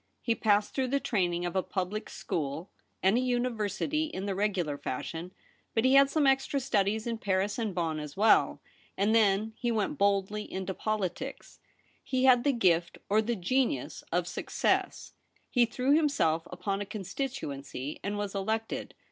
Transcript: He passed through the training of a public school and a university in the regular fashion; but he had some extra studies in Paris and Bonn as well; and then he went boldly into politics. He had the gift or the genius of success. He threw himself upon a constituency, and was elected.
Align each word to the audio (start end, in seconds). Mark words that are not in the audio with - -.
He 0.23 0.33
passed 0.33 0.73
through 0.73 0.87
the 0.87 0.99
training 0.99 1.45
of 1.45 1.55
a 1.55 1.61
public 1.61 2.09
school 2.09 2.71
and 3.03 3.17
a 3.17 3.21
university 3.21 4.05
in 4.05 4.25
the 4.25 4.33
regular 4.33 4.75
fashion; 4.75 5.31
but 5.75 5.85
he 5.85 5.93
had 5.93 6.09
some 6.09 6.25
extra 6.25 6.59
studies 6.59 7.05
in 7.05 7.19
Paris 7.19 7.59
and 7.59 7.75
Bonn 7.75 7.99
as 7.99 8.17
well; 8.17 8.63
and 8.97 9.13
then 9.13 9.53
he 9.59 9.69
went 9.71 9.99
boldly 9.99 10.51
into 10.51 10.73
politics. 10.73 11.59
He 12.03 12.23
had 12.23 12.43
the 12.43 12.51
gift 12.51 12.97
or 13.09 13.21
the 13.21 13.35
genius 13.35 14.03
of 14.11 14.27
success. 14.27 15.13
He 15.51 15.67
threw 15.67 15.95
himself 15.95 16.47
upon 16.51 16.81
a 16.81 16.85
constituency, 16.87 17.99
and 18.03 18.17
was 18.17 18.33
elected. 18.33 18.95